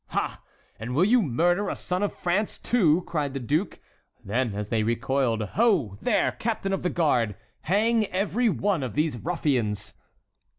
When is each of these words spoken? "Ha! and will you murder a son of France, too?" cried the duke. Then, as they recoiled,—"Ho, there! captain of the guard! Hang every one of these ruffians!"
"Ha! 0.07 0.41
and 0.79 0.95
will 0.95 1.05
you 1.05 1.21
murder 1.21 1.69
a 1.69 1.75
son 1.75 2.01
of 2.01 2.11
France, 2.11 2.57
too?" 2.57 3.03
cried 3.05 3.35
the 3.35 3.39
duke. 3.39 3.79
Then, 4.25 4.55
as 4.55 4.69
they 4.69 4.81
recoiled,—"Ho, 4.81 5.95
there! 6.01 6.31
captain 6.39 6.73
of 6.73 6.81
the 6.81 6.89
guard! 6.89 7.35
Hang 7.65 8.07
every 8.07 8.49
one 8.49 8.81
of 8.81 8.95
these 8.95 9.15
ruffians!" 9.19 9.93